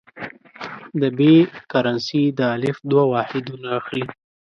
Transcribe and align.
د 1.01 1.03
ب 1.17 1.19
کرنسي 1.71 2.23
د 2.37 2.39
الف 2.55 2.77
دوه 2.89 3.03
واحدونه 3.13 3.67
اخلي. 3.79 4.03